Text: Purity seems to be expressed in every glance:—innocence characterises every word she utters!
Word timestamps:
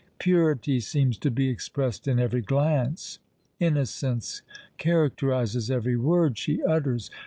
Purity 0.17 0.79
seems 0.79 1.15
to 1.19 1.29
be 1.29 1.47
expressed 1.49 2.07
in 2.07 2.17
every 2.17 2.41
glance:—innocence 2.41 4.41
characterises 4.79 5.69
every 5.69 5.95
word 5.95 6.39
she 6.39 6.59
utters! 6.63 7.11